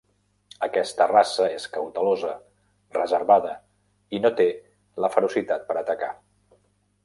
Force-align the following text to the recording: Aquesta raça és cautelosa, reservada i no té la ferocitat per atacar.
Aquesta 0.67 1.05
raça 1.11 1.49
és 1.57 1.67
cautelosa, 1.75 2.31
reservada 2.97 3.53
i 4.19 4.25
no 4.27 4.35
té 4.41 4.51
la 5.05 5.15
ferocitat 5.19 5.69
per 5.71 5.81
atacar. 5.87 6.15